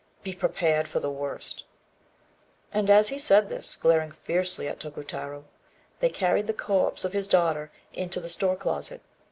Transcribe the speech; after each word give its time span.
Be 0.23 0.33
prepared 0.33 0.87
for 0.87 0.99
the 0.99 1.11
worst." 1.11 1.63
And 2.73 2.89
as 2.89 3.09
he 3.09 3.19
said 3.19 3.49
this, 3.49 3.75
glaring 3.75 4.09
fiercely 4.11 4.67
at 4.67 4.79
Tokutarô, 4.79 5.43
they 5.99 6.09
carried 6.09 6.47
the 6.47 6.55
corpse 6.55 7.05
of 7.05 7.13
his 7.13 7.27
daughter 7.27 7.71
into 7.93 8.19
the 8.19 8.27
store 8.27 8.55
closet. 8.55 9.03